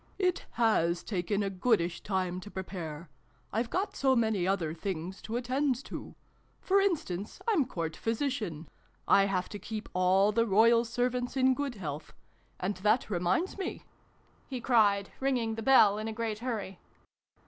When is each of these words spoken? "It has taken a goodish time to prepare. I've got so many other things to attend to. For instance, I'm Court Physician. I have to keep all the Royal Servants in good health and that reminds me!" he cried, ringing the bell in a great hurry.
"It 0.31 0.47
has 0.53 1.03
taken 1.03 1.43
a 1.43 1.51
goodish 1.51 2.01
time 2.01 2.39
to 2.39 2.49
prepare. 2.49 3.07
I've 3.53 3.69
got 3.69 3.95
so 3.95 4.15
many 4.15 4.47
other 4.47 4.73
things 4.73 5.21
to 5.21 5.37
attend 5.37 5.85
to. 5.85 6.15
For 6.59 6.79
instance, 6.81 7.39
I'm 7.47 7.65
Court 7.67 7.95
Physician. 7.95 8.67
I 9.07 9.25
have 9.27 9.47
to 9.49 9.59
keep 9.59 9.87
all 9.93 10.31
the 10.31 10.47
Royal 10.47 10.85
Servants 10.85 11.37
in 11.37 11.53
good 11.53 11.75
health 11.75 12.13
and 12.59 12.77
that 12.77 13.11
reminds 13.11 13.59
me!" 13.59 13.83
he 14.49 14.59
cried, 14.59 15.11
ringing 15.19 15.53
the 15.53 15.61
bell 15.61 15.99
in 15.99 16.07
a 16.07 16.13
great 16.13 16.39
hurry. 16.39 16.79